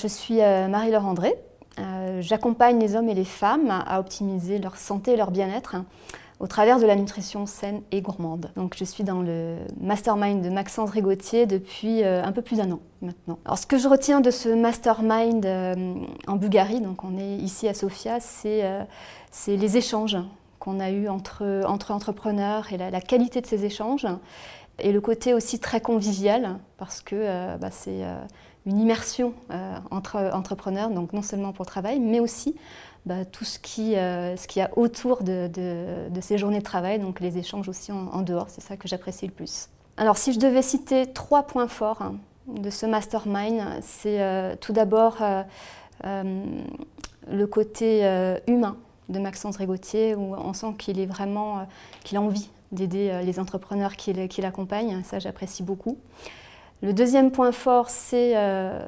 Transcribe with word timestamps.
Je 0.00 0.06
suis 0.08 0.40
euh, 0.40 0.66
Marie-Laure 0.68 1.04
André. 1.04 1.34
Euh, 1.78 2.22
j'accompagne 2.22 2.80
les 2.80 2.96
hommes 2.96 3.10
et 3.10 3.14
les 3.14 3.24
femmes 3.24 3.70
à 3.70 4.00
optimiser 4.00 4.58
leur 4.58 4.78
santé 4.78 5.12
et 5.12 5.16
leur 5.16 5.30
bien-être 5.30 5.76
au 6.38 6.46
travers 6.46 6.78
de 6.78 6.86
la 6.86 6.96
nutrition 6.96 7.44
saine 7.44 7.82
et 7.92 8.00
gourmande. 8.00 8.50
Donc 8.56 8.76
je 8.78 8.84
suis 8.84 9.04
dans 9.04 9.20
le 9.20 9.56
mastermind 9.78 10.42
de 10.42 10.48
Maxence 10.48 10.90
Rigotier 10.90 11.44
depuis 11.44 12.02
euh, 12.02 12.24
un 12.24 12.32
peu 12.32 12.40
plus 12.40 12.56
d'un 12.56 12.70
an 12.70 12.80
maintenant. 13.02 13.38
Alors 13.44 13.58
ce 13.58 13.66
que 13.66 13.76
je 13.76 13.88
retiens 13.88 14.22
de 14.22 14.30
ce 14.30 14.48
mastermind 14.48 15.46
en 16.26 16.36
Bulgarie, 16.36 16.80
donc 16.80 17.04
on 17.04 17.18
est 17.18 17.36
ici 17.36 17.68
à 17.68 17.74
Sofia, 17.74 18.20
c'est 18.20 18.86
les 19.48 19.76
échanges 19.76 20.16
qu'on 20.60 20.80
a 20.80 20.90
eus 20.90 21.10
entre, 21.10 21.64
entre 21.66 21.90
entrepreneurs 21.90 22.72
et 22.72 22.78
la, 22.78 23.00
qualité 23.02 23.42
de 23.42 23.46
ces 23.46 23.66
échanges 23.66 24.06
et 24.78 24.92
le 24.92 25.00
côté 25.02 25.34
aussi 25.34 25.58
très 25.58 25.82
convivial 25.82 26.58
parce 26.78 27.02
que 27.02 27.56
bah, 27.58 27.70
c'est 27.70 28.02
une 28.66 28.78
immersion 28.78 29.34
euh, 29.50 29.76
entre 29.90 30.30
entrepreneurs, 30.32 30.90
donc 30.90 31.12
non 31.12 31.22
seulement 31.22 31.52
pour 31.52 31.64
le 31.64 31.70
travail, 31.70 32.00
mais 32.00 32.20
aussi 32.20 32.56
bah, 33.06 33.24
tout 33.24 33.44
ce 33.44 33.58
euh, 33.78 34.36
ce 34.36 34.46
qu'il 34.46 34.60
y 34.60 34.64
a 34.64 34.70
autour 34.76 35.22
de, 35.22 35.50
ces 36.20 36.38
journées 36.38 36.58
de 36.58 36.64
travail, 36.64 36.98
donc 36.98 37.20
les 37.20 37.38
échanges 37.38 37.68
aussi 37.68 37.92
en, 37.92 38.22
dehors, 38.22 38.46
c'est 38.48 38.60
ça 38.60 38.76
que 38.76 38.88
j'apprécie 38.88 39.26
le 39.26 39.32
plus. 39.32 39.68
Alors 39.96 40.18
si 40.18 40.32
je 40.32 40.38
devais 40.38 40.62
citer 40.62 41.06
trois 41.06 41.44
points 41.44 41.68
forts 41.68 42.02
hein, 42.02 42.16
de 42.48 42.70
ce 42.70 42.86
mastermind, 42.86 43.62
c'est 43.82 44.20
euh, 44.20 44.54
tout 44.60 44.72
d'abord 44.72 45.18
le 46.02 47.46
côté 47.46 48.02
humain 48.46 48.76
de 49.08 49.18
Maxence 49.18 49.56
Régautier, 49.56 50.14
où 50.14 50.34
on 50.34 50.52
sent 50.52 50.74
qu'il 50.78 50.98
est 50.98 51.06
vraiment, 51.06 51.66
qu'il 52.04 52.16
a 52.16 52.22
envie 52.22 52.48
d'aider 52.72 53.20
les 53.24 53.38
entrepreneurs 53.38 53.96
qui, 53.96 54.28
qui 54.28 54.40
l'accompagnent, 54.40 55.02
ça 55.04 55.18
j'apprécie 55.18 55.62
beaucoup. 55.62 55.98
Le 56.82 56.94
deuxième 56.94 57.30
point 57.30 57.52
fort, 57.52 57.90
c'est 57.90 58.32
euh, 58.36 58.80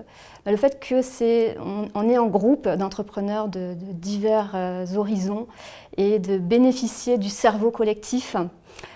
bah, 0.46 0.50
le 0.50 0.56
fait 0.56 0.80
que 0.80 1.02
c'est, 1.02 1.58
on, 1.94 2.08
est 2.08 2.16
en 2.16 2.26
groupe 2.26 2.66
d'entrepreneurs 2.66 3.48
de, 3.48 3.74
divers 3.76 4.52
euh, 4.54 4.86
horizons 4.96 5.46
et 5.98 6.18
de 6.18 6.38
bénéficier 6.38 7.18
du 7.18 7.28
cerveau 7.28 7.70
collectif. 7.70 8.34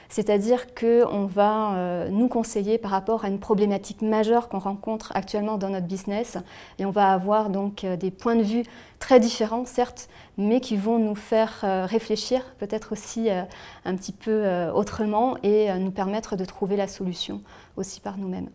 C'est-à-dire 0.09 0.73
qu'on 0.75 1.27
va 1.27 1.75
euh, 1.75 2.09
nous 2.09 2.29
conseiller 2.29 2.79
par 2.79 2.91
rapport 2.91 3.27
à 3.27 3.29
une 3.29 3.39
problématique 3.39 4.01
majeure 4.01 4.49
qu'on 4.49 4.61
rencontre 4.61 5.13
actuellement 5.15 5.59
dans 5.59 5.69
notre 5.69 5.87
business 5.87 6.39
et 6.79 6.87
on 6.87 6.91
va 6.91 7.13
avoir 7.13 7.51
donc 7.51 7.85
des 7.85 8.11
points 8.11 8.37
de 8.37 8.43
vue 8.43 8.63
très 8.99 9.21
différents, 9.21 9.67
certes, 9.67 10.09
mais 10.39 10.61
qui 10.61 10.79
vont 10.79 10.99
nous 10.99 11.17
faire 11.17 11.59
réfléchir 11.87 12.41
peut-être 12.59 12.93
aussi 12.93 13.29
un 13.31 13.97
petit 13.97 14.13
peu 14.13 14.71
autrement 14.73 15.37
et 15.43 15.77
nous 15.79 15.91
permettre 15.91 16.37
de 16.37 16.45
trouver 16.47 16.77
la 16.77 16.87
solution 16.87 17.43
aussi 17.77 18.01
par 18.01 18.17
nous-mêmes. 18.17 18.49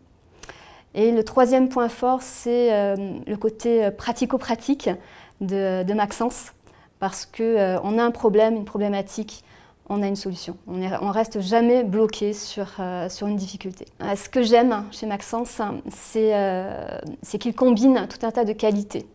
Et 0.94 1.10
le 1.10 1.24
troisième 1.24 1.68
point 1.68 1.88
fort, 1.88 2.20
c'est 2.22 2.72
euh, 2.72 2.96
le 3.26 3.36
côté 3.36 3.84
euh, 3.84 3.90
pratico-pratique 3.90 4.90
de, 5.40 5.92
Maxence, 5.94 6.52
parce 6.98 7.26
qu'on 7.26 7.42
euh, 7.42 7.78
on 7.82 7.98
a 7.98 8.04
un 8.04 8.10
problème, 8.10 8.56
une 8.56 8.64
problématique, 8.64 9.42
on 9.88 10.02
a 10.02 10.06
une 10.06 10.16
solution. 10.16 10.56
On 10.66 10.76
ne 10.76 11.12
reste 11.12 11.40
jamais 11.40 11.82
bloqué 11.82 12.32
sur, 12.32 12.76
sur 13.10 13.26
une 13.26 13.36
difficulté. 13.36 13.84
Ce 14.14 14.28
que 14.28 14.42
j'aime 14.42 14.84
chez 14.92 15.06
Maxence, 15.06 15.60
c'est 15.90 17.38
qu'il 17.38 17.54
combine 17.54 18.06
tout 18.08 18.24
un 18.24 18.30
tas 18.30 18.44
de 18.44 18.52
qualités 18.52 19.06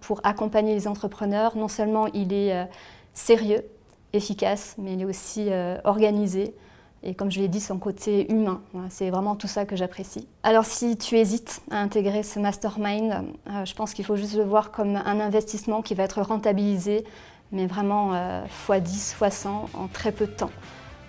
pour 0.00 0.20
accompagner 0.22 0.74
les 0.74 0.86
entrepreneurs. 0.86 1.56
Non 1.56 1.68
seulement 1.68 2.06
il 2.14 2.32
est 2.32 2.66
sérieux, 3.12 3.64
efficace, 4.12 4.76
mais 4.78 4.94
il 4.94 5.02
est 5.02 5.04
aussi 5.04 5.50
organisé, 5.84 6.54
et 7.02 7.14
comme 7.14 7.30
je 7.30 7.40
l'ai 7.40 7.48
dit, 7.48 7.60
son 7.60 7.78
côté 7.78 8.30
humain. 8.32 8.60
C'est 8.88 9.10
vraiment 9.10 9.34
tout 9.34 9.48
ça 9.48 9.64
que 9.64 9.76
j'apprécie. 9.76 10.28
Alors 10.42 10.64
si 10.64 10.96
tu 10.96 11.16
hésites 11.16 11.62
à 11.70 11.78
intégrer 11.78 12.22
ce 12.22 12.38
mastermind, 12.38 13.24
euh, 13.48 13.64
je 13.64 13.74
pense 13.74 13.92
qu'il 13.94 14.04
faut 14.04 14.16
juste 14.16 14.36
le 14.36 14.44
voir 14.44 14.70
comme 14.70 14.96
un 14.96 15.20
investissement 15.20 15.82
qui 15.82 15.94
va 15.94 16.04
être 16.04 16.22
rentabilisé, 16.22 17.04
mais 17.50 17.66
vraiment 17.66 18.12
x10, 18.12 19.16
euh, 19.20 19.28
x100 19.28 19.48
en 19.48 19.88
très 19.92 20.12
peu 20.12 20.26
de 20.26 20.32
temps. 20.32 20.52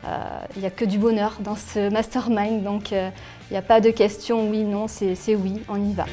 Euh, 0.06 0.18
il 0.56 0.62
n'y 0.62 0.68
a 0.68 0.72
que 0.72 0.84
du 0.84 0.98
bonheur 0.98 1.38
dans 1.40 1.56
ce 1.56 1.90
mastermind, 1.90 2.64
donc 2.64 2.92
il 2.92 3.12
n'y 3.52 3.58
a 3.58 3.62
pas 3.62 3.80
de 3.80 3.90
question 3.90 4.50
oui, 4.50 4.64
non, 4.64 4.88
c'est 4.88 5.36
oui, 5.36 5.62
on 5.70 5.82
y 5.82 5.94
va. 5.94 6.06